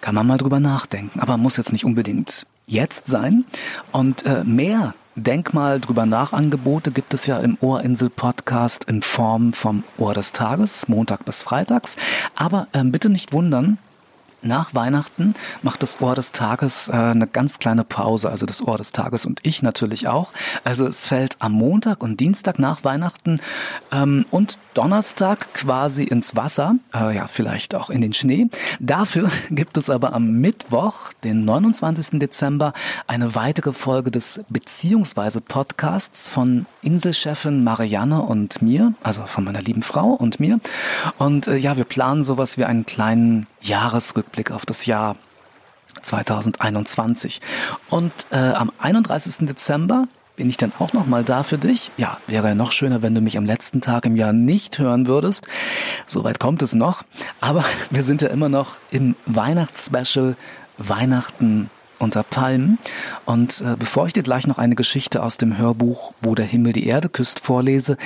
[0.00, 3.44] kann man mal drüber nachdenken, aber muss jetzt nicht unbedingt jetzt sein.
[3.90, 9.52] Und äh, mehr Denkmal drüber nach Angebote gibt es ja im Ohrinsel Podcast in Form
[9.52, 11.96] vom Ohr des Tages, Montag bis Freitags.
[12.34, 13.78] Aber ähm, bitte nicht wundern,
[14.44, 18.78] nach Weihnachten macht das Ohr des Tages äh, eine ganz kleine Pause, also das Ohr
[18.78, 20.32] des Tages und ich natürlich auch.
[20.64, 23.40] Also es fällt am Montag und Dienstag nach Weihnachten
[23.92, 28.48] ähm, und Donnerstag quasi ins Wasser, äh, ja vielleicht auch in den Schnee.
[28.80, 32.18] Dafür gibt es aber am Mittwoch, den 29.
[32.18, 32.72] Dezember,
[33.06, 39.82] eine weitere Folge des beziehungsweise Podcasts von Inselchefin Marianne und mir, also von meiner lieben
[39.82, 40.60] Frau und mir.
[41.18, 45.16] Und äh, ja, wir planen sowas wie einen kleinen Jahresrückblick auf das Jahr
[46.02, 47.40] 2021.
[47.88, 49.46] Und äh, am 31.
[49.46, 50.06] Dezember
[50.36, 51.92] bin ich dann auch noch da für dich?
[51.96, 55.06] Ja, wäre ja noch schöner, wenn du mich am letzten Tag im Jahr nicht hören
[55.06, 55.46] würdest.
[56.06, 57.04] Soweit kommt es noch.
[57.40, 60.36] Aber wir sind ja immer noch im Weihnachtsspecial
[60.76, 61.70] Weihnachten
[62.00, 62.78] unter Palmen.
[63.24, 66.72] Und äh, bevor ich dir gleich noch eine Geschichte aus dem Hörbuch Wo der Himmel
[66.72, 67.96] die Erde küsst vorlese,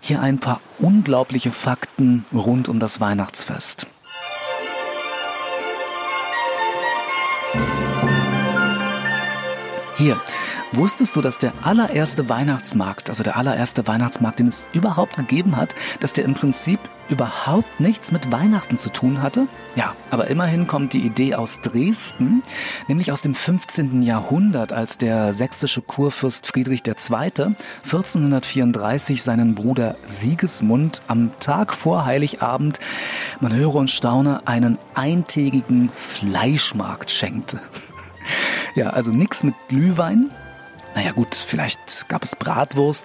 [0.00, 3.86] hier ein paar unglaubliche Fakten rund um das Weihnachtsfest.
[9.98, 10.16] Hier,
[10.70, 15.74] wusstest du, dass der allererste Weihnachtsmarkt, also der allererste Weihnachtsmarkt, den es überhaupt gegeben hat,
[15.98, 16.78] dass der im Prinzip
[17.08, 19.48] überhaupt nichts mit Weihnachten zu tun hatte?
[19.74, 22.44] Ja, aber immerhin kommt die Idee aus Dresden,
[22.86, 24.02] nämlich aus dem 15.
[24.02, 27.56] Jahrhundert, als der sächsische Kurfürst Friedrich II.
[27.82, 32.78] 1434 seinen Bruder Sigismund am Tag vor Heiligabend,
[33.40, 37.58] man höre und staune, einen eintägigen Fleischmarkt schenkte.
[38.74, 40.30] Ja, also nix mit Glühwein.
[40.94, 43.04] Naja gut, vielleicht gab es Bratwurst.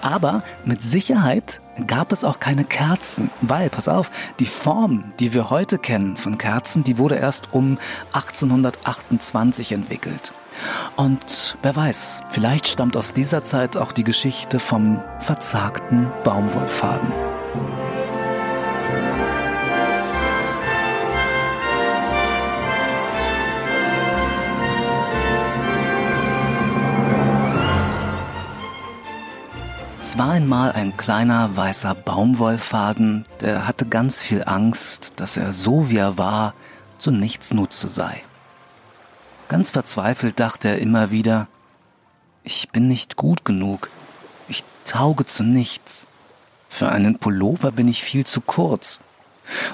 [0.00, 5.50] Aber mit Sicherheit gab es auch keine Kerzen, weil, pass auf, die Form, die wir
[5.50, 7.78] heute kennen von Kerzen, die wurde erst um
[8.12, 10.32] 1828 entwickelt.
[10.96, 17.12] Und wer weiß, vielleicht stammt aus dieser Zeit auch die Geschichte vom verzagten Baumwollfaden.
[30.04, 35.90] Es war einmal ein kleiner weißer Baumwollfaden, der hatte ganz viel Angst, dass er so
[35.90, 36.54] wie er war,
[36.98, 38.20] zu nichts Nutze sei.
[39.48, 41.46] Ganz verzweifelt dachte er immer wieder,
[42.42, 43.90] ich bin nicht gut genug,
[44.48, 46.08] ich tauge zu nichts.
[46.68, 49.00] Für einen Pullover bin ich viel zu kurz.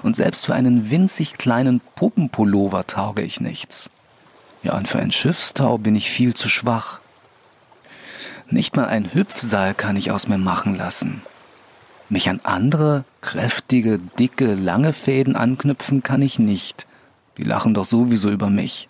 [0.02, 3.90] Und selbst für einen winzig kleinen Puppenpullover tauge ich nichts.
[4.62, 7.00] Ja, und für ein Schiffstau bin ich viel zu schwach.
[8.50, 11.22] Nicht mal ein Hüpfseil kann ich aus mir machen lassen.
[12.08, 16.86] Mich an andere, kräftige, dicke, lange Fäden anknüpfen kann ich nicht.
[17.36, 18.88] Die lachen doch sowieso über mich.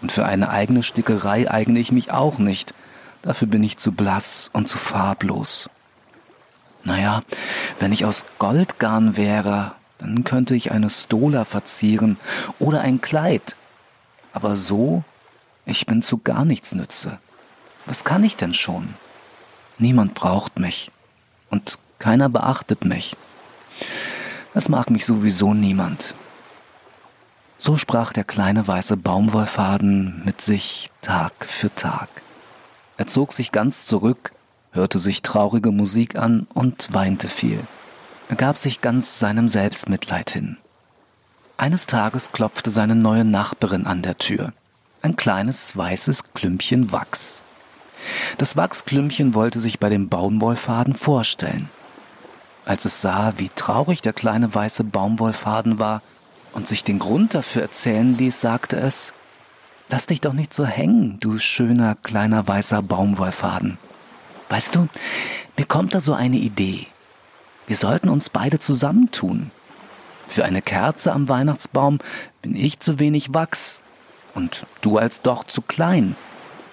[0.00, 2.72] Und für eine eigene Stickerei eigne ich mich auch nicht.
[3.20, 5.68] Dafür bin ich zu blass und zu farblos.
[6.84, 7.22] Naja,
[7.78, 12.16] wenn ich aus Goldgarn wäre, dann könnte ich eine Stola verzieren
[12.58, 13.54] oder ein Kleid.
[14.32, 15.04] Aber so,
[15.66, 17.18] ich bin zu gar nichts nütze.
[17.86, 18.94] Was kann ich denn schon?
[19.78, 20.90] Niemand braucht mich.
[21.50, 23.16] Und keiner beachtet mich.
[24.54, 26.14] Es mag mich sowieso niemand.
[27.58, 32.08] So sprach der kleine weiße Baumwollfaden mit sich Tag für Tag.
[32.96, 34.32] Er zog sich ganz zurück,
[34.72, 37.60] hörte sich traurige Musik an und weinte viel.
[38.28, 40.56] Er gab sich ganz seinem Selbstmitleid hin.
[41.56, 44.52] Eines Tages klopfte seine neue Nachbarin an der Tür.
[45.00, 47.41] Ein kleines weißes Klümpchen Wachs.
[48.38, 51.68] Das Wachsklümpchen wollte sich bei dem Baumwollfaden vorstellen.
[52.64, 56.02] Als es sah, wie traurig der kleine weiße Baumwollfaden war,
[56.52, 59.14] und sich den Grund dafür erzählen ließ, sagte es,
[59.88, 63.76] Lass dich doch nicht so hängen, du schöner kleiner weißer Baumwollfaden.
[64.48, 64.88] Weißt du,
[65.58, 66.86] mir kommt da so eine Idee.
[67.66, 69.50] Wir sollten uns beide zusammentun.
[70.28, 71.98] Für eine Kerze am Weihnachtsbaum
[72.40, 73.80] bin ich zu wenig Wachs
[74.34, 76.16] und du als doch zu klein.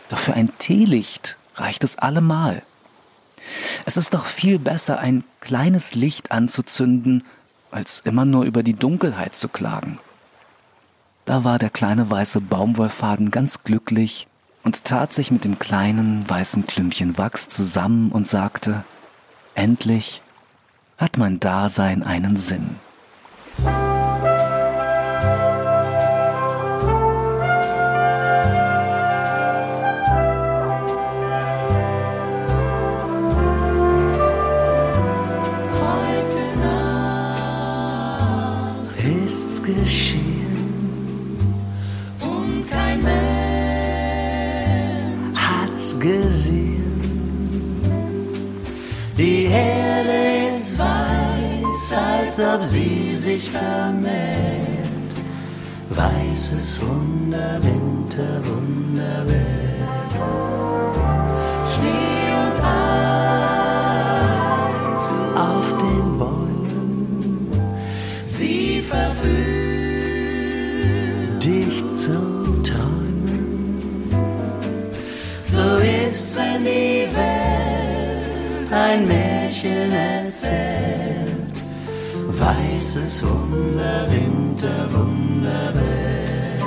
[0.09, 2.63] Doch für ein Teelicht reicht es allemal.
[3.85, 7.23] Es ist doch viel besser, ein kleines Licht anzuzünden,
[7.71, 9.99] als immer nur über die Dunkelheit zu klagen.
[11.25, 14.27] Da war der kleine weiße Baumwollfaden ganz glücklich
[14.63, 18.83] und tat sich mit dem kleinen weißen Klümpchen Wachs zusammen und sagte,
[19.53, 20.23] endlich
[20.97, 22.77] hat mein Dasein einen Sinn.
[52.59, 55.13] Ob sie sich vermählt.
[55.89, 59.39] Weißes Wunder, Winter, Wunderwelt.
[61.73, 63.05] Schnee und Eis
[65.35, 67.51] auf den Bäumen.
[68.25, 69.38] Sie verführt
[78.71, 80.99] Ein Märchen erzählt
[82.39, 86.63] weißes Wunder, Winter, Wunderwelt.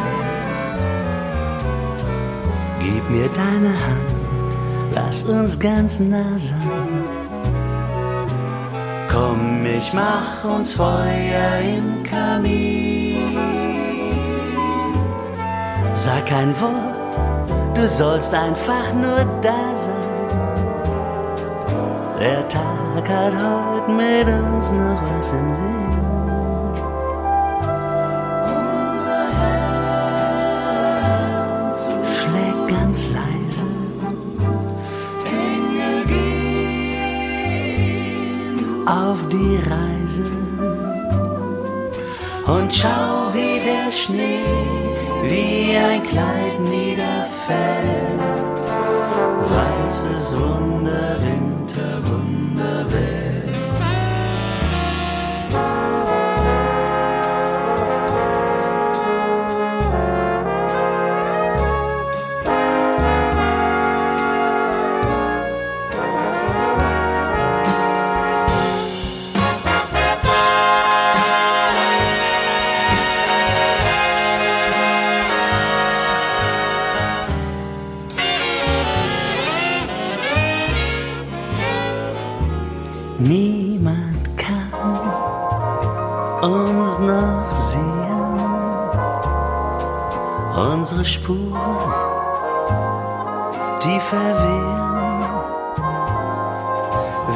[2.80, 7.04] Gib mir deine Hand, lass uns ganz nah sein.
[9.10, 13.36] Komm, ich mach uns Feuer im Kamin.
[15.94, 17.16] Sag kein Wort,
[17.74, 20.01] du sollst einfach nur da sein.
[22.22, 25.88] Der Tag hat heute mit uns noch was im Sinn.
[28.44, 29.26] Unser
[31.02, 33.66] Herz schlägt ganz leise.
[35.24, 37.26] Engel gehen
[38.86, 40.30] auf die Reise.
[42.46, 44.44] Und schau, wie der Schnee
[45.24, 48.68] wie ein Kleid niederfällt.
[49.50, 50.36] Weißes
[51.74, 53.31] Wunderwind Niemand
[91.02, 91.92] unsere Spuren,
[93.82, 94.82] die verwehen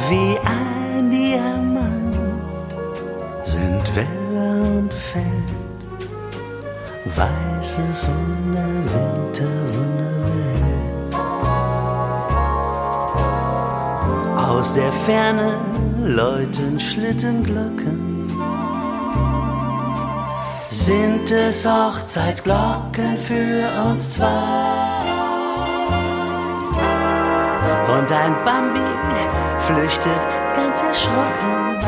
[0.09, 2.17] wie ein Diamant
[3.43, 5.49] sind Welle und Feld,
[7.15, 11.15] weißes Wunder, Winter, Wunderwelt.
[14.37, 15.55] Aus der Ferne
[16.05, 18.06] läuten Schlittenglocken,
[20.87, 25.03] sind es Hochzeitsglocken für uns zwei.
[27.93, 28.89] Und ein Bambi
[29.65, 30.21] flüchtet
[30.55, 31.81] ganz erschrocken.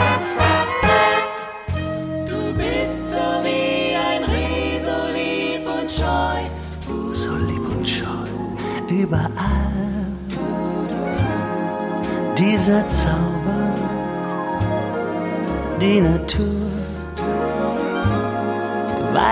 [2.28, 6.42] Du bist so wie ein Rie, so lieb und scheu.
[7.14, 8.30] So lieb und scheu.
[8.90, 9.30] Überall.
[12.38, 13.76] Dieser Zauber.
[15.80, 16.59] Die Natur.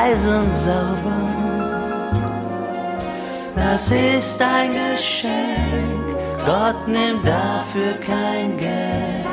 [0.08, 1.20] Weiß und sauber.
[3.56, 6.16] Das ist ein Geschenk.
[6.46, 9.26] Gott nimmt dafür kein Geld.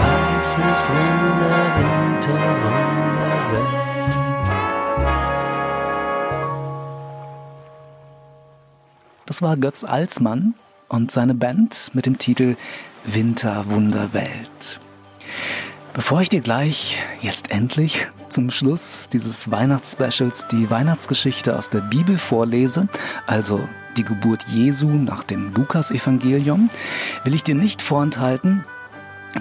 [0.00, 3.66] Weißes Wunder, Winter, Wunderwelt.
[9.26, 10.54] Das war Götz Alsmann
[10.88, 12.56] und seine Band mit dem Titel
[13.04, 14.80] Winter, Wunderwelt.
[15.92, 22.18] Bevor ich dir gleich, jetzt endlich, zum Schluss dieses Weihnachtsspecials die Weihnachtsgeschichte aus der Bibel
[22.18, 22.88] vorlese,
[23.28, 23.60] also
[23.96, 26.68] die Geburt Jesu nach dem Lukasevangelium,
[27.22, 28.64] will ich dir nicht vorenthalten,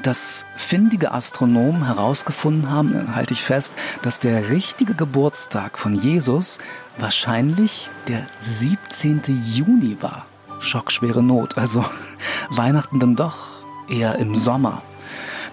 [0.04, 3.74] dass findige Astronomen herausgefunden haben, halte ich fest,
[4.04, 6.60] dass der richtige Geburtstag von Jesus
[7.00, 9.22] wahrscheinlich der 17.
[9.44, 10.28] Juni war.
[10.60, 11.84] Schockschwere Not, also
[12.52, 14.84] Weihnachten dann doch eher im Sommer.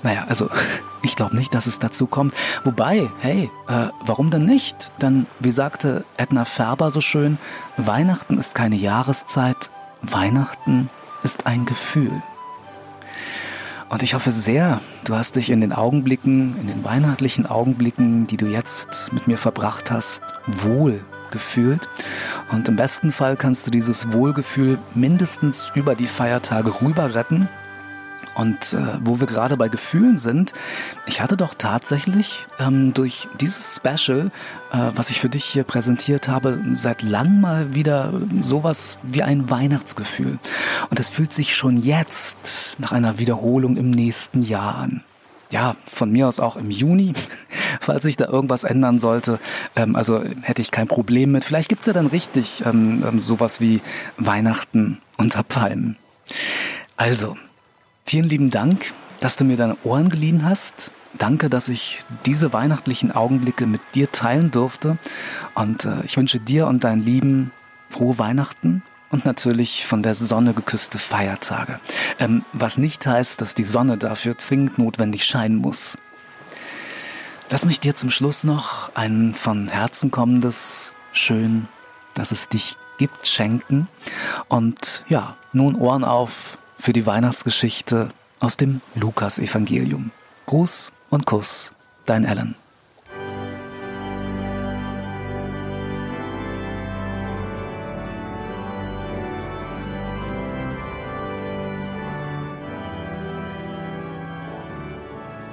[0.03, 0.49] Naja, also
[1.03, 2.35] ich glaube nicht, dass es dazu kommt.
[2.65, 4.93] Wobei, hey, äh, warum denn nicht?
[5.01, 7.39] Denn wie sagte Edna Färber so schön,
[7.77, 9.71] Weihnachten ist keine Jahreszeit,
[10.03, 10.91] Weihnachten
[11.23, 12.23] ist ein Gefühl.
[13.89, 18.37] Und ich hoffe sehr, du hast dich in den Augenblicken, in den weihnachtlichen Augenblicken, die
[18.37, 21.01] du jetzt mit mir verbracht hast, wohl
[21.33, 21.89] gefühlt.
[22.53, 27.49] Und im besten Fall kannst du dieses Wohlgefühl mindestens über die Feiertage rüber retten
[28.41, 30.55] und äh, wo wir gerade bei Gefühlen sind,
[31.07, 34.31] ich hatte doch tatsächlich ähm, durch dieses Special,
[34.73, 39.51] äh, was ich für dich hier präsentiert habe, seit langem mal wieder sowas wie ein
[39.51, 40.39] Weihnachtsgefühl.
[40.89, 45.05] Und es fühlt sich schon jetzt nach einer Wiederholung im nächsten Jahr an.
[45.53, 47.13] Ja, von mir aus auch im Juni,
[47.81, 49.39] falls sich da irgendwas ändern sollte.
[49.77, 51.45] Ähm, also hätte ich kein Problem mit.
[51.45, 53.83] Vielleicht gibt's ja dann richtig ähm, ähm, sowas wie
[54.17, 55.97] Weihnachten unter Palmen.
[56.97, 57.37] Also,
[58.11, 60.91] Vielen lieben Dank, dass du mir deine Ohren geliehen hast.
[61.17, 64.99] Danke, dass ich diese weihnachtlichen Augenblicke mit dir teilen durfte.
[65.55, 67.53] Und äh, ich wünsche dir und deinen Lieben
[67.89, 71.79] frohe Weihnachten und natürlich von der Sonne geküsste Feiertage.
[72.19, 75.97] Ähm, was nicht heißt, dass die Sonne dafür zwingend notwendig scheinen muss.
[77.49, 81.69] Lass mich dir zum Schluss noch ein von Herzen kommendes, schön,
[82.15, 83.87] dass es dich gibt, schenken.
[84.49, 88.09] Und ja, nun Ohren auf für die Weihnachtsgeschichte
[88.41, 90.11] aus dem Lukas-Evangelium.
[90.47, 91.73] Gruß und Kuss,
[92.07, 92.55] dein Alan.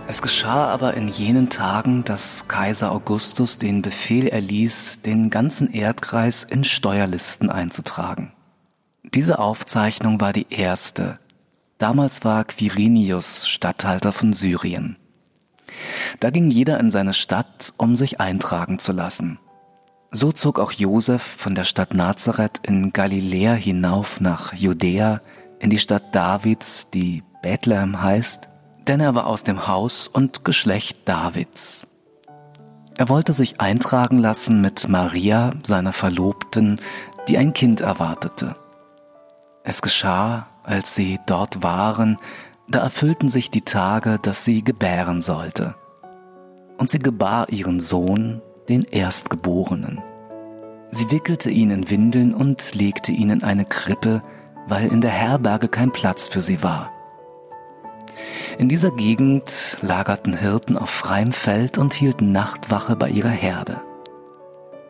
[0.10, 6.44] Es geschah aber in jenen Tagen, dass Kaiser Augustus den Befehl erließ, den ganzen Erdkreis
[6.44, 8.32] in Steuerlisten einzutragen.
[9.18, 11.18] Diese Aufzeichnung war die erste.
[11.80, 14.96] Damals war Quirinius Statthalter von Syrien.
[16.20, 19.40] Da ging jeder in seine Stadt, um sich eintragen zu lassen.
[20.12, 25.22] So zog auch Josef von der Stadt Nazareth in Galiläa hinauf nach Judäa,
[25.58, 28.48] in die Stadt Davids, die Bethlehem heißt,
[28.86, 31.88] denn er war aus dem Haus und Geschlecht Davids.
[33.00, 36.80] Er wollte sich eintragen lassen mit Maria, seiner Verlobten,
[37.28, 38.56] die ein Kind erwartete.
[39.70, 42.18] Es geschah, als sie dort waren,
[42.70, 45.76] da erfüllten sich die Tage, dass sie gebären sollte.
[46.78, 50.02] Und sie gebar ihren Sohn, den Erstgeborenen.
[50.90, 54.24] Sie wickelte ihn in Windeln und legte ihn in eine Krippe,
[54.70, 56.94] weil in der Herberge kein Platz für sie war.
[58.58, 63.82] In dieser Gegend lagerten Hirten auf freiem Feld und hielten Nachtwache bei ihrer Herde.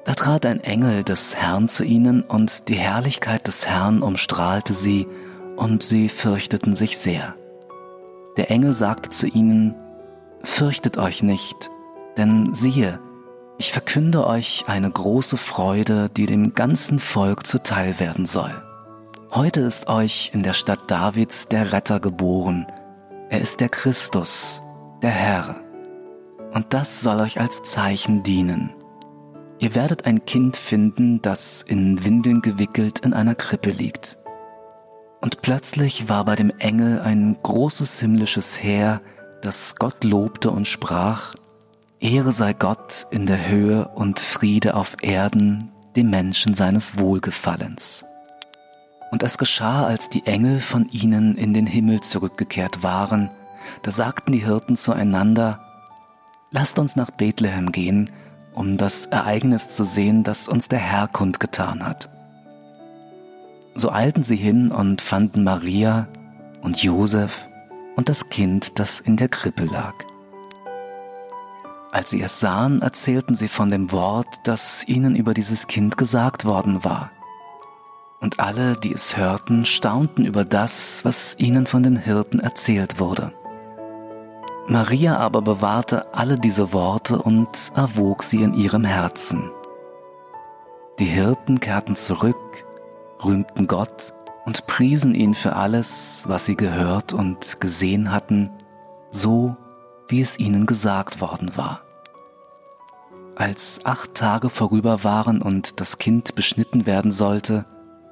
[0.08, 5.06] Da trat ein Engel des Herrn zu ihnen, und die Herrlichkeit des Herrn umstrahlte sie,
[5.58, 7.36] und sie fürchteten sich sehr.
[8.38, 9.76] Der Engel sagte zu ihnen,
[10.42, 11.70] Fürchtet euch nicht,
[12.16, 13.02] denn siehe,
[13.58, 18.54] ich verkünde euch eine große Freude, die dem ganzen Volk zuteil werden soll.
[19.34, 22.66] Heute ist euch in der Stadt Davids der Retter geboren.
[23.30, 24.62] Er ist der Christus,
[25.02, 25.56] der Herr.
[26.54, 28.72] Und das soll euch als Zeichen dienen.
[29.60, 34.18] Ihr werdet ein Kind finden, das in Windeln gewickelt in einer Krippe liegt.
[35.20, 39.02] Und plötzlich war bei dem Engel ein großes himmlisches Heer,
[39.42, 41.34] das Gott lobte und sprach,
[42.00, 48.06] Ehre sei Gott in der Höhe und Friede auf Erden dem Menschen seines Wohlgefallens.
[49.12, 53.32] Und es geschah, als die Engel von ihnen in den Himmel zurückgekehrt waren,
[53.82, 55.64] da sagten die Hirten zueinander,
[56.52, 58.10] Lasst uns nach Bethlehem gehen,
[58.58, 62.10] um das Ereignis zu sehen, das uns der Herr kundgetan hat.
[63.76, 66.08] So eilten sie hin und fanden Maria
[66.62, 67.48] und Josef
[67.96, 69.94] und das Kind, das in der Krippe lag.
[71.92, 76.46] Als sie es sahen, erzählten sie von dem Wort, das ihnen über dieses Kind gesagt
[76.46, 77.12] worden war.
[78.20, 83.32] Und alle, die es hörten, staunten über das, was ihnen von den Hirten erzählt wurde.
[84.70, 89.50] Maria aber bewahrte alle diese Worte und erwog sie in ihrem Herzen.
[91.00, 92.66] Die Hirten kehrten zurück,
[93.24, 94.14] rühmten Gott
[94.46, 98.50] und priesen ihn für alles, was sie gehört und gesehen hatten,
[99.10, 99.56] so
[100.10, 101.84] wie es ihnen gesagt worden war.
[103.36, 107.66] Als acht Tage vorüber waren und das Kind beschnitten werden sollte,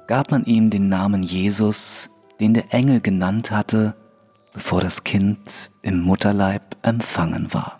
[0.06, 2.08] gab man ihm den Namen Jesus,
[2.40, 3.94] den der Engel genannt hatte,
[4.56, 7.75] bevor das Kind im Mutterleib empfangen war.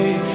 [0.00, 0.29] away.